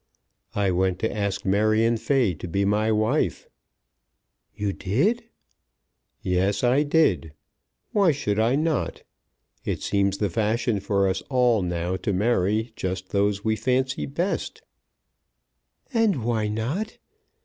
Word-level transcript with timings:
"I 0.55 0.71
went 0.71 0.97
to 1.01 1.15
ask 1.15 1.45
Marion 1.45 1.95
Fay 1.95 2.33
to 2.33 2.47
be 2.47 2.65
my 2.65 2.91
wife." 2.91 3.47
"You 4.55 4.73
did?" 4.73 5.25
"Yes; 6.23 6.63
I 6.63 6.81
did. 6.81 7.33
Why 7.91 8.11
should 8.11 8.39
I 8.39 8.55
not? 8.55 9.03
It 9.63 9.83
seems 9.83 10.17
the 10.17 10.31
fashion 10.31 10.79
for 10.79 11.07
us 11.07 11.21
all 11.29 11.61
now 11.61 11.97
to 11.97 12.13
marry 12.13 12.73
just 12.75 13.09
those 13.09 13.43
we 13.43 13.55
fancy 13.55 14.07
best." 14.07 14.63
"And 15.93 16.23
why 16.25 16.47
not? 16.47 16.97